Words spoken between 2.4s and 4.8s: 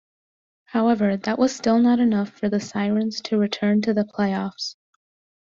the Sirens to return to the playoffs.